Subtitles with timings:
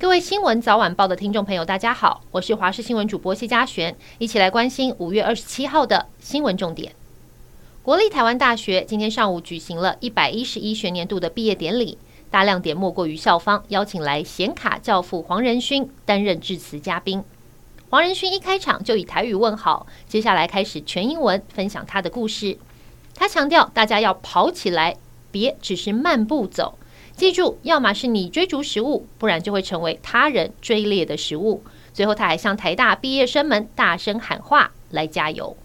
[0.00, 6.92] 各位新闻早晚报的听众朋友，大家好，我是华视新闻主播谢佳璇，一起来关心五月二十七号的新闻重点。
[7.82, 11.98] 国立台湾大学今天上午举行了一百一十一学年度的毕业典礼，
[12.30, 17.24] 大亮点莫过于校方邀请来显卡教父黄仁勋担任致辞嘉宾。
[17.90, 22.56] 黄仁勋一开场就以台语问好，接下来开始全英文分享他的故事。
[23.16, 24.96] 他强调，大家要跑起来，
[25.32, 26.78] 别只是慢步走。
[27.18, 31.64] 记住，要么是你追逐食物，不然就会成为他人追猎的食物。
[31.92, 35.56] 最后，他还向台大毕业生们大声喊话：“来加油！”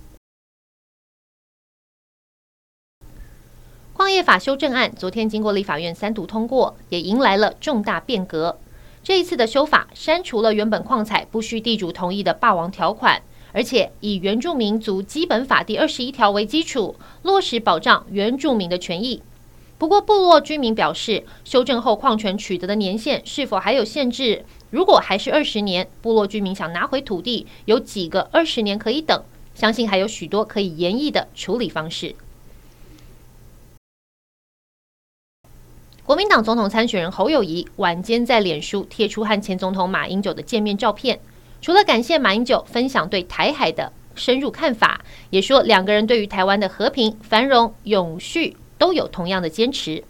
[3.94, 8.58] 矿业法修正案昨天经过立法院三读通过，也迎来了重大变革。
[9.04, 19.22] 这一次的修法删除了原本矿采不需地主同意的霸王条款，而且以原住民族基本法第二十一条为基础，落实保障原住民的权益。
[19.84, 24.46] 不过，部落居民表示，修正后矿权取得的年限是否还有限制？
[24.70, 29.22] 如果还是二十年，部落居民想拿回土地，有几个二十年可以等？
[29.54, 32.16] 相信还有许多可以延议的处理方式。
[36.06, 41.20] 国民党总统参选人侯友谊晚间在脸书贴出和前总统马英九的见面照片，
[41.62, 50.04] 除了感谢马英九分享对台海的深入看法，也说两个人对于台湾的和平、繁荣、永续都有同样的坚持。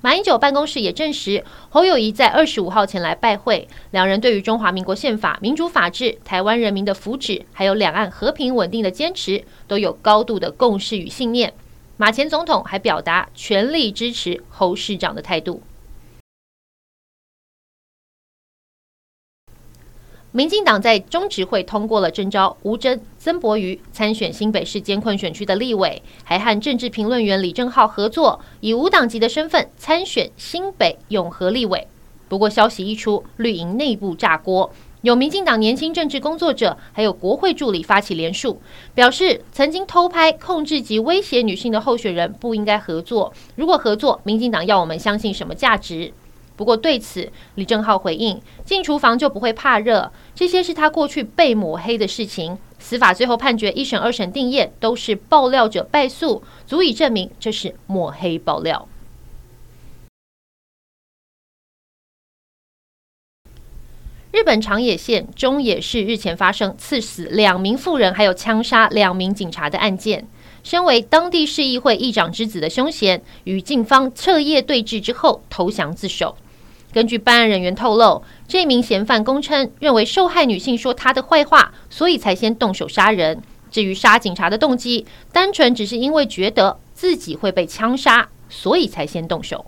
[0.00, 11.54] 马英九办公室也证实，侯友谊在二十五号前来拜会，两人对于中华民国宪法、民主法治、台湾人民的福祉，还有两岸和平稳定的坚持，都有高度的共识与信念。
[11.98, 15.62] 马前总统还表达全力支持侯市长的态度。
[20.36, 31.88] 民进党在中执会通过了征召吴峥、曾博瑜参选新北市艰困选区的立委，还和政治评论员李正浩合作，以无党籍的身份参选新北永和立委。
[32.28, 34.70] 不过消息一出，绿营内部炸锅。
[35.00, 38.60] 有民进党年轻政治工作者，还有国会助理发起连署，
[38.94, 43.32] 表示曾经偷拍、控制及威胁女性的候选人不应该合作。
[43.54, 46.12] 如果合作，民进党要我们相信什么价值？
[46.56, 52.58] 不过对此，李正浩回应：进厨房就不会怕热，这些是他过去被抹黑的事情。
[52.78, 58.88] 司法最后判决一审、二审定谳，都是爆料者败诉，足以证明这是抹黑爆料。
[64.32, 70.26] 日本长野县中野市日前发生刺死两名妇人，还有枪杀两名警察的案件。
[70.62, 76.36] 身为当地市议会议长之子的凶嫌，与警方彻夜对峙之后投降自首。
[76.96, 83.42] 根据办案人员透露，这名嫌犯供称，认为受害女性说他的坏话，所以才先动手杀人。
[83.70, 89.66] 至于杀警察的动机，单纯只是因为觉得自己会被枪杀，所以才先动手。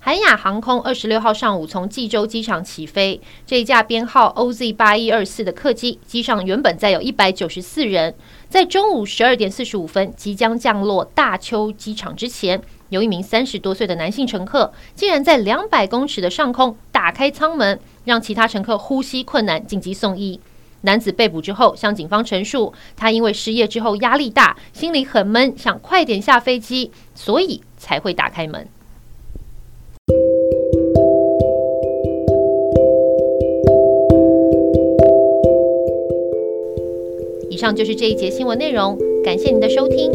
[0.00, 8.14] 韩亚航空二十六号上午从济州机场起飞，这一架编号 OZ 八一二四的客机，机上原本载有一百九十四人，
[8.50, 12.60] 在中午十二点四十五分即将降落大邱机场之前，
[12.92, 20.38] 有一名三十多岁的男性乘客，竟然在两百公尺的上空打开舱门，让其他乘客呼吸困难，紧急送医。
[20.82, 28.68] 男子被捕之后向警方陈述，他因为失业之后压力大，心里很闷，想快点下飞机，所以才会打开门。
[37.48, 40.10] 以上就是这一节新闻内容，感谢您的收听，